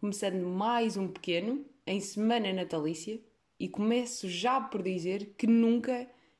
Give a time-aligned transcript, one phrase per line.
[0.00, 3.20] começando mais um pequeno, em semana natalícia,
[3.58, 5.92] e começo já por dizer que nunca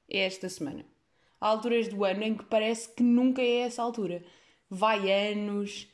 [0.08, 0.86] é esta semana.
[1.40, 4.24] Há alturas do ano em que parece que nunca é essa altura.
[4.70, 5.88] Vai anos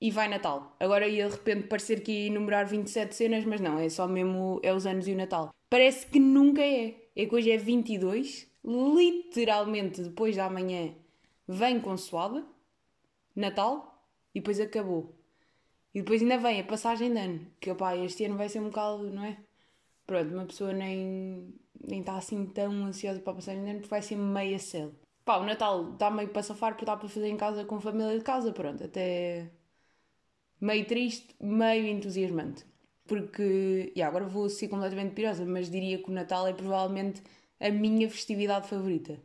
[0.00, 0.76] e vai Natal.
[0.80, 4.60] Agora ia de repente parecer que ia enumerar 27 cenas, mas não, é só mesmo
[4.62, 5.54] é os anos e o Natal.
[5.70, 6.94] Parece que nunca é.
[7.14, 10.92] É que hoje é 22, literalmente depois da manhã
[11.46, 12.44] vem consoada,
[13.34, 14.04] Natal
[14.34, 15.15] e depois acabou.
[15.96, 18.64] E depois ainda vem a passagem de ano, que opá, este ano vai ser um
[18.64, 19.38] bocado, não é?
[20.06, 21.54] Pronto, uma pessoa nem
[21.88, 24.94] nem está assim tão ansiosa para a passagem de ano porque vai ser meia cedo.
[25.24, 27.80] Pá, o Natal está meio para safar porque está para fazer em casa com a
[27.80, 29.50] família de casa, pronto, até
[30.60, 32.66] meio triste, meio entusiasmante.
[33.06, 37.22] Porque, e agora vou ser completamente pirosa, mas diria que o Natal é provavelmente
[37.58, 39.18] a minha festividade favorita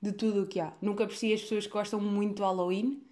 [0.00, 0.72] de tudo o que há.
[0.80, 3.02] Nunca apreciei as pessoas que gostam muito do Halloween.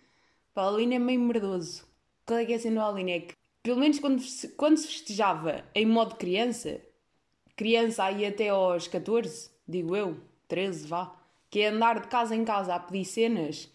[0.57, 1.93] O Halloween é meio merdoso.
[2.27, 3.11] Qual é que é o Halloween?
[3.11, 4.23] É que, pelo menos quando,
[4.57, 6.81] quando se festejava em modo criança,
[7.57, 11.15] criança aí até aos 14, digo eu, 13, vá,
[11.51, 13.71] que é andar de casa em casa a pedir cenas,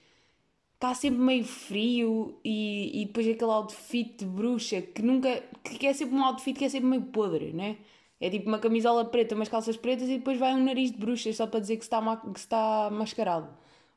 [0.75, 5.43] está sempre meio frio e, e depois aquele outfit de bruxa que nunca.
[5.63, 7.77] que é sempre um outfit que é sempre meio podre, né?
[8.19, 11.31] É tipo uma camisola preta, umas calças pretas e depois vai um nariz de bruxa
[11.33, 13.49] só para dizer que está, que se está mascarado.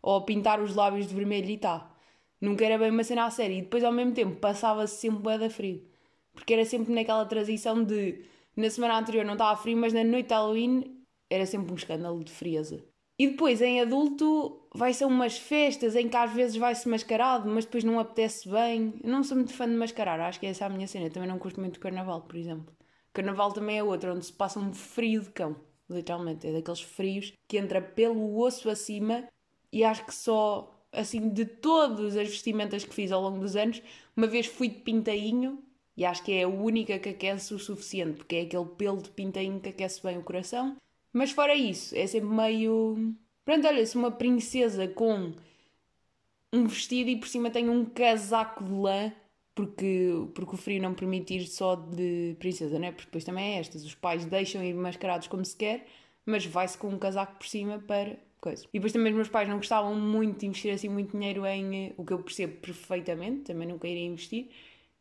[0.02, 1.91] Ou pintar os lábios de vermelho e tá.
[2.42, 3.56] Nunca era bem uma cena a sério.
[3.56, 5.82] E depois ao mesmo tempo passava-se sempre bué da frio.
[6.34, 8.24] Porque era sempre naquela transição de
[8.56, 12.22] na semana anterior não estava frio, mas na noite de Halloween era sempre um escândalo
[12.22, 12.84] de frieza.
[13.18, 17.64] E depois, em adulto, vai ser umas festas em que às vezes vai-se mascarado, mas
[17.64, 18.94] depois não apetece bem.
[19.02, 21.06] Eu não sou muito fã de mascarar, acho que essa é a minha cena.
[21.06, 22.74] Eu também não gosto muito do carnaval, por exemplo.
[23.12, 25.56] Carnaval também é outro, onde se passa um frio de cão,
[25.88, 26.46] literalmente.
[26.46, 29.28] É daqueles frios que entra pelo osso acima
[29.72, 33.82] e acho que só, assim, de todas as vestimentas que fiz ao longo dos anos,
[34.16, 35.58] uma vez fui de pintainho
[35.96, 39.10] e acho que é a única que aquece o suficiente, porque é aquele pelo de
[39.10, 40.76] pintainho que aquece bem o coração.
[41.12, 43.14] Mas fora isso, é sempre meio.
[43.44, 45.32] Pronto, olha, se uma princesa com
[46.52, 49.12] um vestido e por cima tem um casaco de lã,
[49.54, 52.90] porque, porque o frio não permite ir só de princesa, né?
[52.92, 55.86] Porque depois também é estas: os pais deixam ir mascarados como se quer,
[56.24, 58.64] mas vai-se com um casaco por cima para coisa.
[58.72, 61.86] E depois também os meus pais não gostavam muito de investir assim muito dinheiro em
[61.88, 64.50] eh, o que eu percebo perfeitamente, também nunca iria investir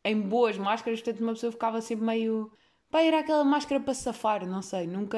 [0.03, 2.51] em boas máscaras, portanto uma pessoa ficava sempre meio.
[2.89, 5.17] Pá, era aquela máscara para safar, não sei, nunca.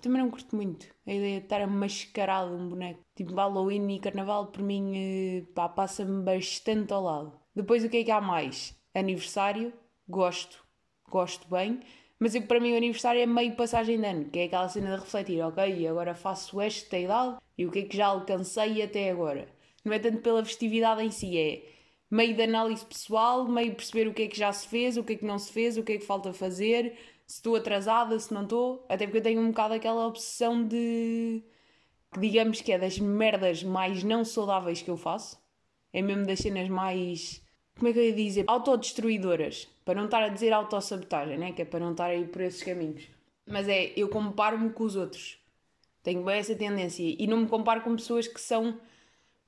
[0.00, 3.00] Também não curto muito a ideia de estar a mascarar um boneco.
[3.14, 7.32] Tipo, Halloween e Carnaval, por mim, eh, pá, passa-me bastante ao lado.
[7.54, 8.74] Depois o que é que há mais?
[8.94, 9.72] Aniversário,
[10.08, 10.64] gosto,
[11.10, 11.80] gosto bem,
[12.24, 14.94] mas eu, para mim o aniversário é meio passagem de ano, que é aquela cena
[14.94, 19.10] de refletir, ok, agora faço esta idade e o que é que já alcancei até
[19.10, 19.46] agora.
[19.84, 21.62] Não é tanto pela festividade em si, é
[22.10, 25.12] meio de análise pessoal, meio perceber o que é que já se fez, o que
[25.12, 26.96] é que não se fez, o que é que falta fazer,
[27.26, 28.86] se estou atrasada, se não estou.
[28.88, 31.44] Até porque eu tenho um bocado aquela obsessão de.
[32.10, 35.38] que digamos que é das merdas mais não saudáveis que eu faço.
[35.92, 37.43] É mesmo das cenas mais.
[37.76, 38.44] Como é que eu ia dizer?
[38.46, 39.68] Autodestruidoras.
[39.84, 41.52] Para não estar a dizer autossabotagem, né?
[41.52, 43.04] Que é para não estar a ir por esses caminhos.
[43.46, 45.38] Mas é, eu comparo-me com os outros.
[46.02, 47.02] Tenho bem essa tendência.
[47.02, 48.78] E não me comparo com pessoas que são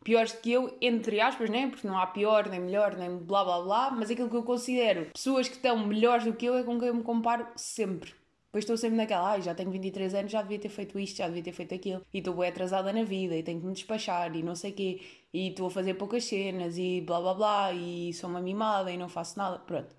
[0.07, 1.69] piores que eu, entre aspas, né?
[1.69, 5.07] Porque não há pior, nem melhor, nem blá blá blá, mas aquilo que eu considero
[5.07, 8.15] pessoas que estão melhores do que eu é com quem eu me comparo sempre.
[8.57, 11.27] Depois estou sempre naquela, ai, já tenho 23 anos, já devia ter feito isto, já
[11.27, 14.35] devia ter feito aquilo, e estou bem atrasada na vida, e tenho que me despachar,
[14.35, 15.01] e não sei o quê,
[15.37, 18.97] e estou a fazer poucas cenas, e blá blá blá, e sou uma mimada, e
[18.97, 19.95] não faço nada, pronto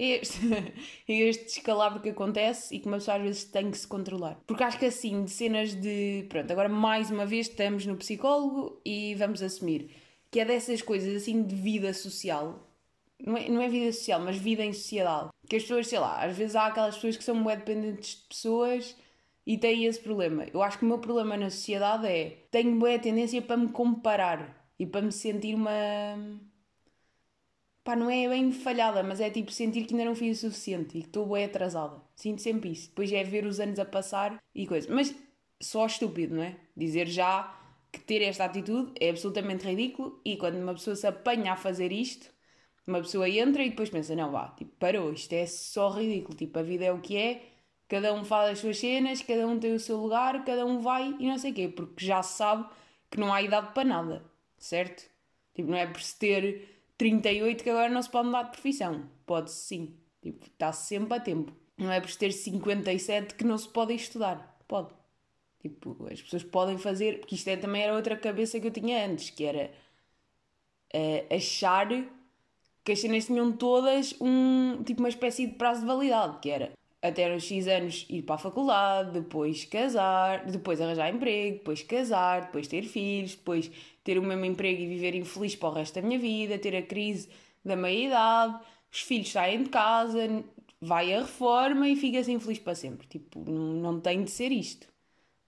[0.00, 0.38] este,
[1.06, 4.38] este descalabro que acontece e que uma pessoa às vezes tem que se controlar.
[4.46, 6.26] Porque acho que assim, de cenas de.
[6.28, 9.90] Pronto, agora mais uma vez estamos no psicólogo e vamos assumir
[10.30, 12.66] que é dessas coisas assim de vida social.
[13.18, 15.30] Não é, não é vida social, mas vida em sociedade.
[15.48, 18.28] Que as pessoas, sei lá, às vezes há aquelas pessoas que são muito dependentes de
[18.28, 18.96] pessoas
[19.46, 20.46] e têm esse problema.
[20.52, 24.59] Eu acho que o meu problema na sociedade é tenho boa tendência para me comparar
[24.80, 25.70] e para me sentir uma
[27.84, 30.96] pá, não é bem falhada, mas é tipo sentir que ainda não fiz o suficiente
[30.98, 32.00] e que estou bem atrasada.
[32.16, 32.88] Sinto sempre isso.
[32.88, 34.88] Depois é ver os anos a passar e coisa.
[34.90, 35.14] Mas
[35.60, 36.56] só estúpido, não é?
[36.76, 37.54] Dizer já
[37.92, 41.92] que ter esta atitude é absolutamente ridículo e quando uma pessoa se apanha a fazer
[41.92, 42.30] isto,
[42.86, 46.58] uma pessoa entra e depois pensa, não vá, tipo, parou, isto é só ridículo, tipo,
[46.58, 47.42] a vida é o que é,
[47.88, 51.14] cada um faz as suas cenas, cada um tem o seu lugar, cada um vai
[51.18, 52.66] e não sei o quê, porque já sabe
[53.10, 54.29] que não há idade para nada,
[54.60, 55.10] certo?
[55.54, 59.08] Tipo, não é por se ter 38 que agora não se pode mudar de profissão.
[59.26, 59.96] Pode-se sim.
[60.22, 61.52] Tipo, está sempre a tempo.
[61.76, 64.58] Não é por ter 57 que não se pode estudar.
[64.68, 64.90] Pode.
[65.60, 67.20] Tipo, as pessoas podem fazer.
[67.20, 69.72] Porque isto é, também era outra cabeça que eu tinha antes, que era
[70.94, 71.88] uh, achar
[72.84, 76.72] que as cenas tinham todas um, tipo uma espécie de prazo de validade, que era
[77.02, 82.42] até aos X anos ir para a faculdade, depois casar, depois arranjar emprego, depois casar,
[82.42, 83.70] depois ter filhos, depois
[84.04, 86.82] ter o mesmo emprego e viver infeliz para o resto da minha vida, ter a
[86.82, 87.28] crise
[87.64, 88.60] da meia-idade,
[88.92, 90.44] os filhos saem de casa,
[90.80, 93.06] vai a reforma e fica-se infeliz para sempre.
[93.06, 94.88] Tipo, não, não tem de ser isto.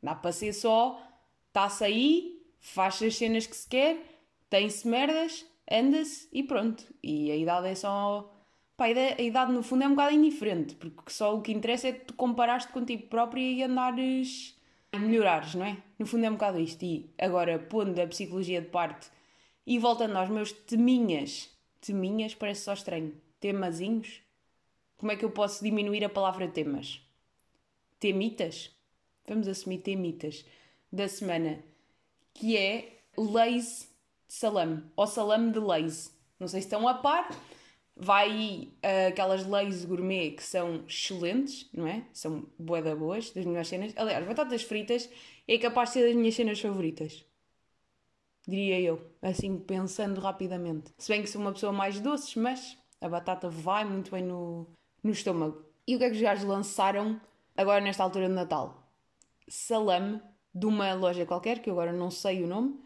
[0.03, 1.01] Dá para ser só,
[1.49, 3.99] está-se aí, faz as cenas que se quer,
[4.51, 6.85] tem-se merdas, anda-se e pronto.
[7.03, 8.31] E a idade é só.
[8.77, 11.93] Pá, a idade no fundo é um bocado indiferente, porque só o que interessa é
[11.93, 14.59] tu comparares-te contigo próprio e andares
[14.91, 15.77] a melhorares, não é?
[15.99, 16.85] No fundo é um bocado isto.
[16.85, 19.11] E agora, pondo a psicologia de parte
[19.67, 24.21] e voltando aos meus teminhas, teminhas parece só estranho, temazinhos,
[24.97, 27.01] como é que eu posso diminuir a palavra temas?
[27.99, 28.71] Temitas?
[29.27, 30.45] Vamos assumir temitas
[30.93, 31.59] da semana,
[32.35, 33.89] que é leis
[34.29, 36.17] de salame, ou salame de leis.
[36.39, 37.29] Não sei se estão a par.
[38.05, 42.05] Vai uh, aquelas leis gourmet que são excelentes, não é?
[42.13, 43.93] São boeda boas, das minhas cenas.
[43.97, 45.09] Aliás, batatas fritas
[45.47, 47.25] é capaz de ser das minhas cenas favoritas.
[48.45, 50.93] Diria eu, assim pensando rapidamente.
[50.99, 54.67] Se bem que sou uma pessoa mais doces, mas a batata vai muito bem no,
[55.01, 55.65] no estômago.
[55.87, 57.21] E o que é que os gajos lançaram
[57.57, 58.83] agora nesta altura de Natal?
[59.47, 60.21] Salame
[60.53, 62.81] de uma loja qualquer, que eu agora não sei o nome,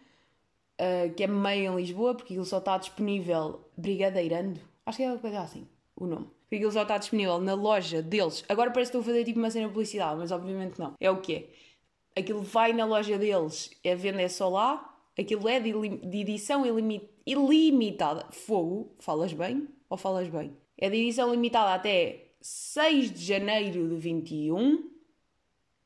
[0.80, 4.60] uh, que é meio em Lisboa, porque ele só está disponível brigadeirando.
[4.86, 5.66] Acho que é coisa assim,
[5.96, 6.28] o nome.
[6.48, 8.44] Porque ele só está disponível na loja deles.
[8.48, 10.94] Agora parece que estou a fazer tipo uma cena de publicidade, mas obviamente não.
[11.00, 12.20] É o que é.
[12.20, 16.64] Aquilo vai na loja deles, a venda é só lá, aquilo é de, de edição
[16.64, 18.26] ilimit ilimitada.
[18.30, 20.56] Fogo, falas bem ou falas bem?
[20.78, 24.88] É de edição limitada até 6 de janeiro de 21,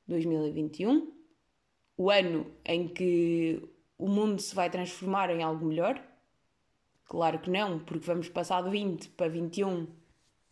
[0.06, 1.10] 2021,
[1.96, 3.62] o ano em que
[3.96, 6.09] o mundo se vai transformar em algo melhor?
[7.10, 9.88] Claro que não, porque vamos passar de 20 para 21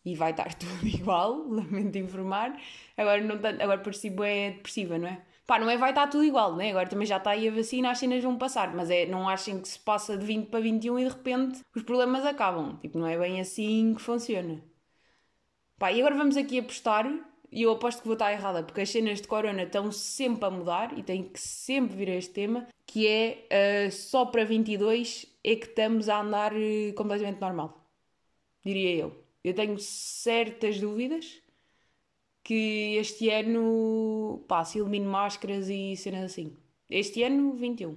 [0.05, 2.60] e vai estar tudo igual, lamento informar.
[2.96, 5.22] Agora, não tanto, agora si é depressiva, não é?
[5.46, 6.70] Pá, não é vai estar tudo igual, né?
[6.70, 9.60] Agora também já está aí a vacina, as cenas vão passar, mas é, não achem
[9.60, 12.76] que se passa de 20 para 21 e de repente os problemas acabam.
[12.81, 14.61] Tipo, não é bem assim que funciona.
[15.78, 17.06] Pá, e agora vamos aqui apostar
[17.50, 20.50] e eu aposto que vou estar errada, porque as cenas de corona estão sempre a
[20.50, 25.26] mudar e tem que sempre vir a este tema, que é uh, só para 22
[25.42, 27.84] é que estamos a andar uh, completamente normal.
[28.64, 29.24] Diria eu.
[29.42, 31.40] Eu tenho certas dúvidas
[32.44, 36.56] que este ano, pá, se elimino máscaras e cenas assim.
[36.90, 37.96] Este ano, 21.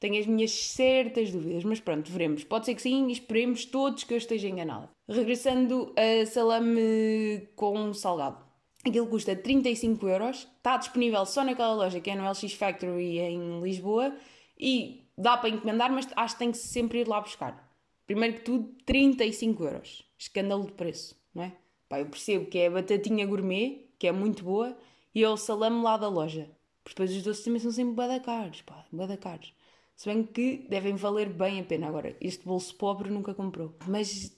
[0.00, 2.42] Tenho as minhas certas dúvidas, mas pronto, veremos.
[2.44, 4.88] Pode ser que sim esperemos todos que eu esteja enganada.
[5.08, 8.49] Regressando a salame com salgado.
[8.84, 13.60] Aquilo custa 35 euros, está disponível só naquela loja que é no LX Factory em
[13.60, 14.14] Lisboa
[14.58, 17.68] e dá para encomendar, mas acho que tem que sempre ir lá buscar.
[18.06, 20.02] Primeiro que tudo, 35 euros.
[20.18, 21.52] Escândalo de preço, não é?
[21.88, 24.76] Pá, eu percebo que é a batatinha gourmet, que é muito boa,
[25.14, 26.50] e é o salame lá da loja.
[26.82, 29.52] Porque depois os doces também são sempre bada caros, pá, bada caros.
[29.94, 31.86] Se bem que devem valer bem a pena.
[31.86, 33.76] Agora, este bolso pobre nunca comprou.
[33.86, 34.34] Mas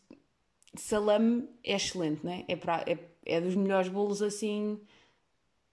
[0.75, 2.45] salame é excelente, né?
[2.49, 2.57] é?
[2.57, 4.81] Pra, é, é dos melhores bolos assim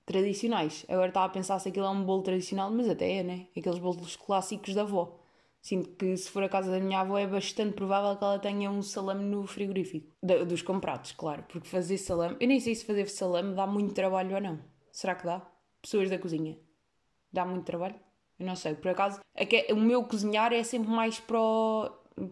[0.06, 0.86] tradicionais.
[0.90, 3.48] Agora estava a pensar se aquilo é um bolo tradicional, mas até é, né?
[3.56, 5.20] Aqueles bolos clássicos da avó.
[5.62, 8.72] Sinto que se for a casa da minha avó é bastante provável que ela tenha
[8.72, 10.08] um salame no frigorífico.
[10.48, 11.44] dos comprados, claro.
[11.48, 12.38] Porque fazer salame.
[12.40, 14.60] Eu nem sei se fazer salame dá muito trabalho ou não.
[14.92, 15.46] Será que dá?
[15.82, 16.58] Pessoas da cozinha.
[17.32, 17.96] Dá muito trabalho?
[18.40, 18.74] Eu não sei.
[18.74, 21.38] Por acaso, é o meu cozinhar é sempre mais para,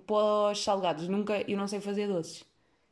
[0.05, 1.07] para os salgados.
[1.07, 2.45] Nunca, eu não sei fazer doces.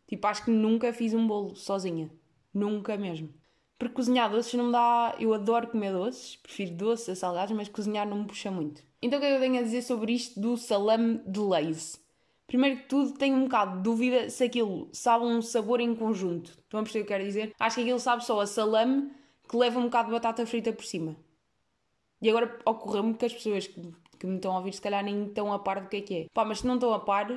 [0.08, 2.10] Tipo, acho que nunca fiz um bolo sozinha.
[2.54, 3.30] Nunca mesmo.
[3.78, 5.16] Porque cozinhar doces não me dá.
[5.20, 8.82] Eu adoro comer doces, prefiro doces a salgados, mas cozinhar não me puxa muito.
[9.02, 12.04] Então o que é que eu tenho a dizer sobre isto do salame de Lays?
[12.48, 16.52] Primeiro que tudo, tenho um bocado de dúvida se aquilo sabe um sabor em conjunto.
[16.52, 17.54] Estão a perceber o que eu quero dizer?
[17.60, 19.12] Acho que aquilo sabe só a salame
[19.48, 21.16] que leva um bocado de batata frita por cima.
[22.22, 23.82] E agora ocorreu-me que as pessoas que,
[24.20, 26.16] que me estão a ouvir se calhar nem estão a par do que é que
[26.16, 26.26] é.
[26.34, 27.28] Pá, mas se não estão a par,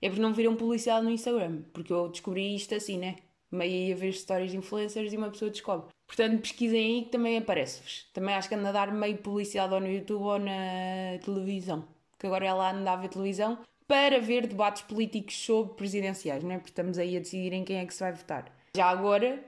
[0.00, 1.62] é porque não viram publicidade no Instagram.
[1.72, 3.16] Porque eu descobri isto assim, né?
[3.50, 5.88] Meio a ver histórias de influencers e uma pessoa descobre.
[6.06, 8.08] Portanto, pesquisem aí que também aparece-vos.
[8.12, 11.86] Também acho que anda a dar meio publicidade ou no YouTube ou na televisão.
[12.18, 16.58] Que agora ela anda a ver televisão para ver debates políticos sobre presidenciais, não é?
[16.58, 18.52] Porque estamos aí a decidir em quem é que se vai votar.
[18.76, 19.42] Já agora,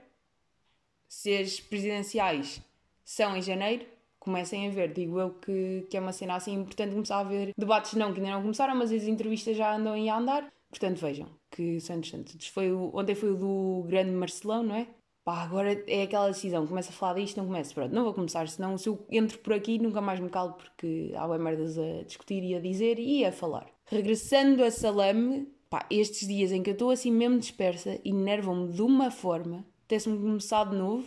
[1.07, 2.61] se as presidenciais
[3.03, 3.85] são em janeiro,
[4.19, 4.93] comecem a ver.
[4.93, 8.19] Digo eu que, que é uma cena assim importante começar a ver debates, não, que
[8.19, 10.51] ainda não começaram, mas as entrevistas já andam a andar.
[10.69, 12.47] Portanto, vejam que são interessantes.
[12.47, 14.87] Foi o, ontem foi o do grande Marcelão, não é?
[15.23, 18.47] Pá, agora é aquela decisão, começa a falar disto, não começo, pronto, não vou começar,
[18.47, 22.03] senão se eu entro por aqui nunca mais me calo porque há bem merdas a
[22.03, 23.67] discutir e a dizer e a falar.
[23.85, 28.81] Regressando a Salame, pá, estes dias em que eu estou assim mesmo dispersa, enervam-me de
[28.81, 31.05] uma forma, até-se-me começar de novo,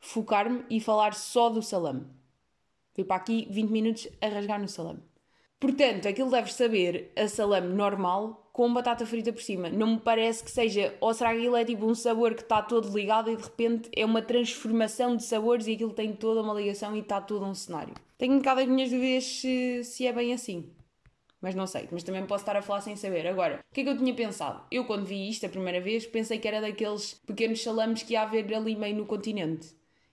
[0.00, 2.04] focar-me e falar só do salame.
[3.04, 5.00] Para aqui 20 minutos a rasgar no salame.
[5.58, 9.68] Portanto, aquilo deves saber a salame normal com batata frita por cima.
[9.68, 10.94] Não me parece que seja.
[11.00, 13.90] Ou será que aquilo é tipo um sabor que está todo ligado e de repente
[13.94, 17.54] é uma transformação de sabores e aquilo tem toda uma ligação e está todo um
[17.54, 17.94] cenário.
[18.18, 20.70] Tenho um bocado as minhas dúvidas se, se é bem assim.
[21.40, 23.26] Mas não sei, mas também posso estar a falar sem saber.
[23.26, 24.62] Agora, o que é que eu tinha pensado?
[24.70, 28.22] Eu, quando vi isto a primeira vez, pensei que era daqueles pequenos salames que ia
[28.22, 29.68] haver ali meio no continente.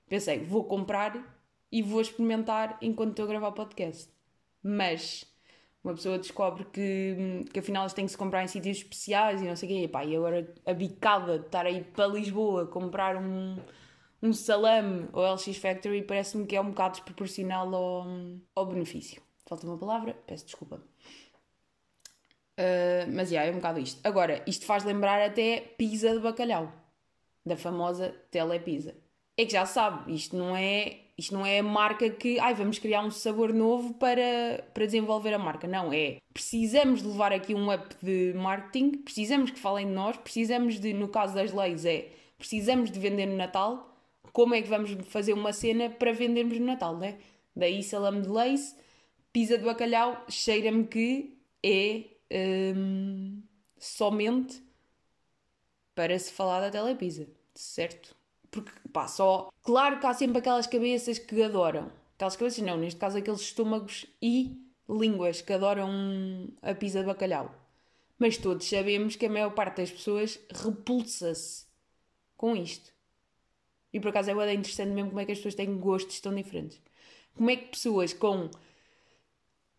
[0.08, 1.43] Pensei, vou comprar
[1.74, 4.08] e vou experimentar enquanto estou a gravar o podcast.
[4.62, 5.26] Mas
[5.84, 9.46] uma pessoa descobre que, que afinal eles têm que se comprar em sítios especiais e
[9.46, 9.84] não sei o quê.
[9.86, 13.58] E, pá, e agora a bicada de estar aí para Lisboa comprar um,
[14.22, 18.06] um salame ao LX Factory parece-me que é um bocado desproporcional ao,
[18.56, 19.20] ao benefício.
[19.48, 20.80] Falta uma palavra, peço desculpa.
[22.56, 24.00] Uh, mas yeah, é um bocado isto.
[24.04, 26.72] Agora, isto faz lembrar até pizza de bacalhau,
[27.44, 28.96] da famosa Telepizza.
[29.36, 32.80] É que já sabe, isto não é, isto não é a marca que ai, vamos
[32.80, 35.68] criar um sabor novo para, para desenvolver a marca.
[35.68, 40.18] Não, é precisamos de levar aqui um up de marketing, precisamos que falem de nós,
[40.18, 43.90] precisamos de, no caso das leis, é precisamos de vender no Natal.
[44.32, 47.20] Como é que vamos fazer uma cena para vendermos no Natal, né?
[47.56, 48.74] Daí salame de leite,
[49.32, 52.06] pizza de bacalhau, cheira-me que é
[52.76, 53.44] hum,
[53.78, 54.64] somente
[55.94, 58.16] para se falar da telepisa, certo?
[58.54, 59.52] Porque, pá, só.
[59.64, 61.92] Claro que há sempre aquelas cabeças que adoram.
[62.16, 67.54] Aquelas cabeças, não, neste caso, aqueles estômagos e línguas que adoram a pizza de bacalhau.
[68.20, 71.66] Mas todos sabemos que a maior parte das pessoas repulsa-se
[72.38, 72.92] com isto.
[73.92, 76.34] E por acaso é bem interessante mesmo como é que as pessoas têm gostos tão
[76.34, 76.80] diferentes.
[77.36, 78.50] Como é que pessoas com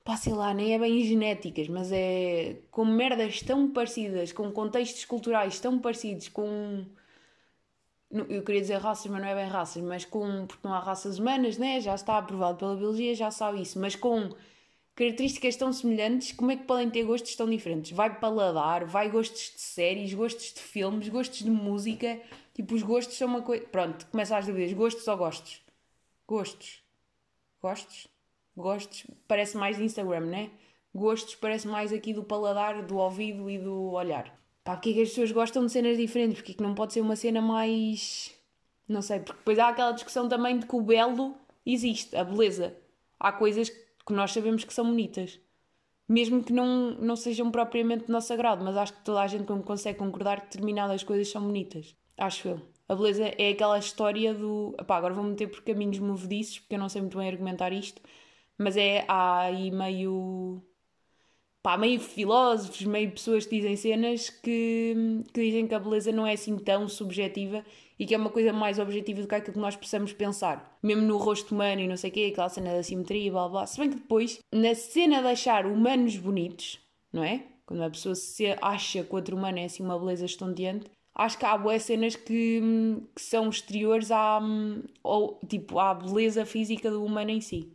[0.05, 5.05] pá, sei lá, nem é bem genéticas, mas é com merdas tão parecidas, com contextos
[5.05, 6.85] culturais tão parecidos, com.
[8.29, 10.47] Eu queria dizer raças, mas não é bem raças, mas com.
[10.47, 11.81] Porque não há raças humanas, né?
[11.81, 14.31] Já está aprovado pela biologia, já sabe isso, mas com
[14.95, 17.91] características tão semelhantes, como é que podem ter gostos tão diferentes?
[17.91, 22.21] Vai paladar, vai gostos de séries, gostos de filmes, gostos de música.
[22.55, 23.67] Tipo, os gostos são uma coisa.
[23.67, 25.61] Pronto, começa às dúvidas: gostos ou gostos?
[26.27, 26.83] Gostos.
[27.61, 28.07] Gostos?
[28.57, 30.51] Gostos parece mais Instagram, né?
[30.95, 34.33] Gostos parece mais aqui do paladar, do ouvido e do olhar.
[34.65, 36.37] Pá, porque é que as pessoas gostam de cenas diferentes?
[36.39, 38.35] Porque é que não pode ser uma cena mais.
[38.89, 42.77] Não sei, porque depois há aquela discussão também de que o belo existe, a beleza.
[43.19, 45.39] Há coisas que nós sabemos que são bonitas.
[46.09, 49.45] Mesmo que não, não sejam propriamente do nosso agrado, mas acho que toda a gente
[49.65, 51.97] consegue concordar que determinadas coisas são bonitas.
[52.19, 52.61] Acho eu.
[52.89, 54.75] A beleza é aquela história do.
[54.87, 58.03] Pá, agora vou meter por caminhos movediços, porque eu não sei muito bem argumentar isto
[58.59, 60.63] mas é, há aí meio.
[61.65, 64.95] Pá, meio filósofos, meio pessoas que dizem cenas que,
[65.33, 67.65] que dizem que a beleza não é assim tão subjetiva
[67.99, 70.79] e que é uma coisa mais objetiva do que aquilo que nós possamos pensar.
[70.83, 73.49] Mesmo no rosto humano e não sei o quê, aquela cena da simetria e blá
[73.49, 73.67] blá.
[73.67, 76.79] Se bem que depois, na cena de achar humanos bonitos,
[77.11, 77.43] não é?
[77.65, 81.39] Quando a pessoa se acha que o outro humano é assim uma beleza estonteante, acho
[81.39, 82.61] que há boas cenas que,
[83.15, 84.39] que são exteriores à,
[85.03, 87.73] ou, tipo, à beleza física do humano em si.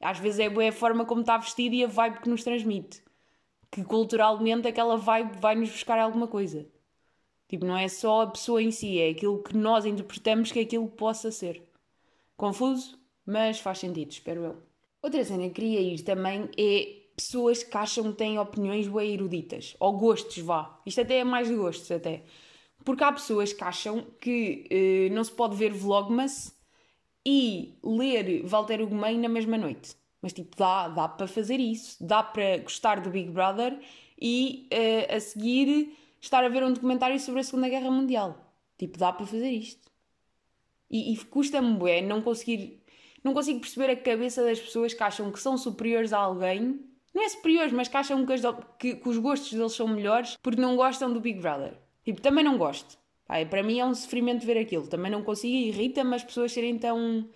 [0.00, 3.02] Às vezes é a forma como está vestido e a vibe que nos transmite.
[3.70, 6.66] Que culturalmente aquela vibe vai-nos buscar alguma coisa.
[7.48, 10.62] Tipo, não é só a pessoa em si, é aquilo que nós interpretamos que é
[10.62, 11.62] aquilo possa ser.
[12.36, 14.62] Confuso, mas faz sentido, espero eu.
[15.02, 19.76] Outra cena que queria ir também é pessoas que acham que têm opiniões bem eruditas.
[19.78, 20.80] Ou gostos, vá.
[20.86, 22.22] Isto até é mais de gostos, até.
[22.84, 26.54] Porque há pessoas que acham que eh, não se pode ver Vlogmas
[27.26, 29.96] e ler Walter Ugumem na mesma noite.
[30.22, 33.78] Mas tipo, dá, dá para fazer isso, dá para gostar do Big Brother
[34.20, 38.36] e uh, a seguir estar a ver um documentário sobre a Segunda Guerra Mundial.
[38.76, 39.90] Tipo, dá para fazer isto.
[40.90, 42.82] E, e custa-me bué não conseguir.
[43.22, 46.80] Não consigo perceber a cabeça das pessoas que acham que são superiores a alguém.
[47.14, 48.42] Não é superiores, mas que acham que, as,
[48.78, 51.74] que, que os gostos deles são melhores porque não gostam do Big Brother.
[52.04, 52.98] Tipo, também não gosto.
[53.48, 54.88] Para mim é um sofrimento ver aquilo.
[54.88, 57.28] Também não consigo, irrita-me as pessoas serem tão.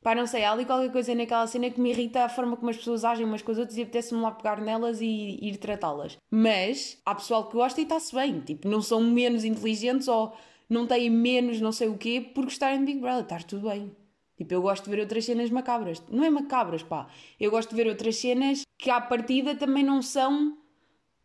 [0.00, 2.70] Pá, não sei, há ali qualquer coisa naquela cena que me irrita a forma como
[2.70, 6.16] as pessoas agem umas com as outras e apetece-me lá pegar nelas e ir tratá-las.
[6.30, 8.40] Mas há pessoal que gosta e está-se bem.
[8.40, 10.36] Tipo, não são menos inteligentes ou
[10.70, 13.22] não têm menos não sei o quê por gostarem de Big Brother.
[13.22, 13.90] Está tudo bem.
[14.36, 16.00] Tipo, eu gosto de ver outras cenas macabras.
[16.08, 17.08] Não é macabras, pá.
[17.40, 20.56] Eu gosto de ver outras cenas que à partida também não são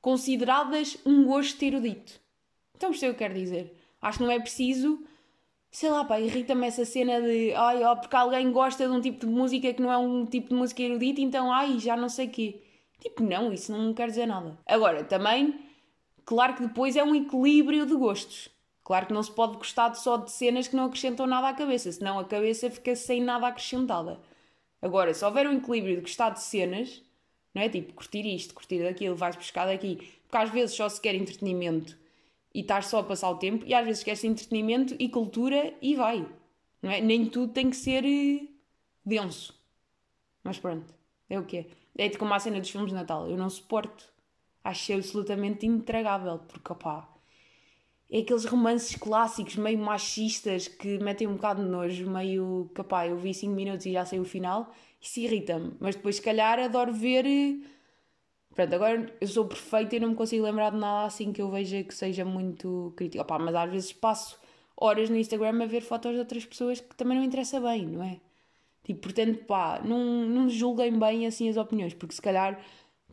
[0.01, 2.19] consideradas um gosto erudito.
[2.75, 3.77] Então percebeu o que quero dizer?
[4.01, 4.99] Acho que não é preciso,
[5.73, 9.25] sei lá, pá, irrita-me essa cena de, ai, ó, porque alguém gosta de um tipo
[9.25, 12.29] de música que não é um tipo de música erudita, então, ai, já não sei
[12.29, 12.61] quê.
[13.01, 14.57] Tipo, não, isso não quer dizer nada.
[14.65, 15.59] Agora, também
[16.25, 18.49] Claro que depois é um equilíbrio de gostos.
[18.83, 21.91] Claro que não se pode gostar só de cenas que não acrescentam nada à cabeça,
[21.91, 24.19] senão a cabeça fica sem nada acrescentada.
[24.81, 27.01] Agora, se houver um equilíbrio de gostar de cenas,
[27.53, 27.69] não é?
[27.69, 29.95] Tipo, curtir isto, curtir aquilo, vais buscar daqui.
[30.23, 31.97] Porque às vezes só se quer entretenimento
[32.53, 35.95] e estás só a passar o tempo, e às vezes queres entretenimento e cultura e
[35.95, 36.27] vai.
[36.81, 37.01] Não é?
[37.01, 38.47] Nem tudo tem que ser eh,
[39.05, 39.57] denso.
[40.43, 40.93] Mas pronto,
[41.29, 41.67] é o que é.
[41.97, 43.29] É como a cena dos filmes de Natal.
[43.29, 44.11] Eu não suporto.
[44.63, 47.09] Acho absolutamente intragável, porque opá,
[48.09, 53.09] é aqueles romances clássicos, meio machistas, que metem um bocado de nojo, meio capaz.
[53.09, 55.73] Eu vi 5 minutos e já sei o final, isso irrita-me.
[55.79, 57.25] Mas depois, se calhar, adoro ver.
[58.53, 61.49] Pronto, agora eu sou perfeita e não me consigo lembrar de nada assim que eu
[61.49, 63.23] veja que seja muito crítico.
[63.23, 64.39] Opá, mas às vezes passo
[64.77, 68.03] horas no Instagram a ver fotos de outras pessoas que também não interessa bem, não
[68.03, 68.19] é?
[68.83, 72.59] Tipo, portanto, pá, não, não julguem bem assim as opiniões, porque se calhar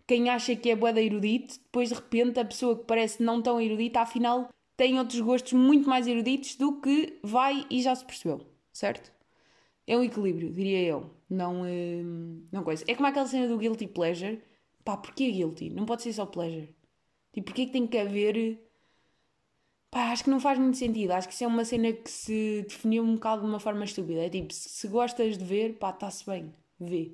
[0.07, 3.41] quem acha que é boa da erudito, depois de repente a pessoa que parece não
[3.43, 8.05] tão erudita, afinal tem outros gostos muito mais eruditos do que vai e já se
[8.05, 8.41] percebeu,
[8.73, 9.13] certo?
[9.87, 11.11] É um equilíbrio, diria eu.
[11.29, 12.85] Não, hum, não coisa.
[12.89, 14.41] É como aquela cena do guilty pleasure.
[14.91, 15.71] Pá, porquê guilty?
[15.71, 16.75] Não pode ser só pleasure.
[17.33, 18.59] Tipo, porquê que tem que haver
[19.89, 21.13] Pá, acho que não faz muito sentido.
[21.13, 24.25] Acho que isso é uma cena que se definiu um bocado de uma forma estúpida.
[24.25, 27.13] É tipo, se gostas de ver, pá, está-se bem, vê.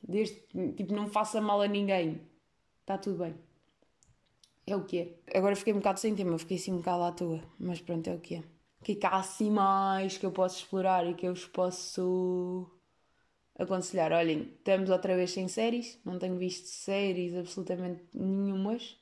[0.00, 0.36] Desde,
[0.76, 2.20] tipo, não faça mal a ninguém.
[2.82, 3.34] Está tudo bem.
[4.64, 5.36] É o que é.
[5.36, 7.42] Agora fiquei um bocado sem tema, fiquei assim um bocado à toa.
[7.58, 8.44] Mas pronto, é o que é.
[8.80, 11.46] O que é que há assim mais que eu posso explorar e que eu vos
[11.46, 12.70] posso
[13.58, 14.12] aconselhar?
[14.12, 16.00] Olhem, estamos outra vez sem séries.
[16.04, 18.96] Não tenho visto séries absolutamente nenhumas.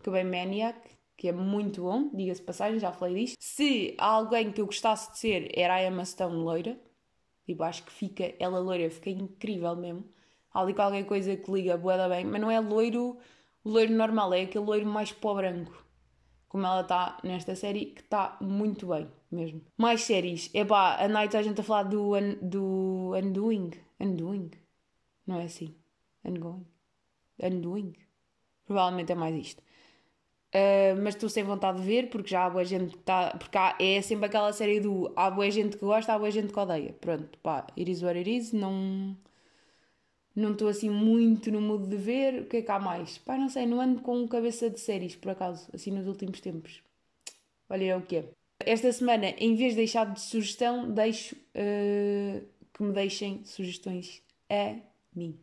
[0.00, 3.36] Acabei Maniac que é muito bom, diga-se passagem, já falei disto.
[3.40, 6.78] Se há alguém que eu gostasse de ser, era a Emma Stone loira.
[7.44, 10.04] Tipo, acho que fica, ela loira, fica incrível mesmo.
[10.54, 13.18] Há ali qualquer coisa que liga boeda bem, mas não é loiro,
[13.64, 15.84] loiro normal, é aquele loiro mais pó branco.
[16.48, 19.60] Como ela está nesta série, que está muito bem mesmo.
[19.76, 20.48] Mais séries.
[20.54, 23.72] É pá, a Night a gente a falar do, un, do Undoing.
[24.00, 24.50] Undoing?
[25.26, 25.74] Não é assim?
[26.24, 26.66] Ungoing?
[27.42, 27.94] Undoing?
[28.64, 29.62] Provavelmente é mais isto.
[30.48, 33.36] Uh, mas estou sem vontade de ver porque já há boa gente que está.
[33.38, 36.52] Porque há, é sempre aquela série do há boa gente que gosta, há boa gente
[36.52, 36.94] que odeia.
[36.94, 38.52] Pronto, pá, it is what it is.
[38.52, 39.16] Não.
[40.34, 42.42] Não estou assim muito no mood de ver.
[42.42, 43.18] O que é que há mais?
[43.18, 46.82] Pá, não sei, não ando com cabeça de séries por acaso, assim nos últimos tempos.
[47.68, 48.30] Olha é o que é.
[48.60, 54.76] Esta semana, em vez de deixar de sugestão, deixo uh, que me deixem sugestões a
[55.14, 55.38] mim.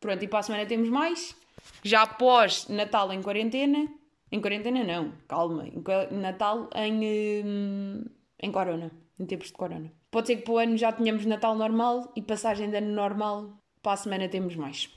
[0.00, 1.36] Pronto, e para a semana temos mais.
[1.82, 3.88] Já após Natal em quarentena,
[4.30, 5.64] em quarentena não, calma.
[6.10, 8.04] Natal em, hum,
[8.40, 9.92] em Corona, em tempos de Corona.
[10.10, 13.58] Pode ser que para o ano já tenhamos Natal normal e passagem de ano normal,
[13.82, 14.90] para a semana temos mais.